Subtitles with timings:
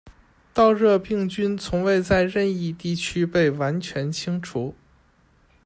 [0.51, 4.73] 稻热病菌从未在任一地区被完全清除。